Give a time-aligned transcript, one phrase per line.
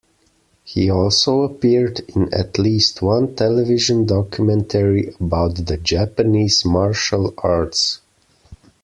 [0.63, 7.99] He also appeared in at least one television documentary about the Japanese martial arts.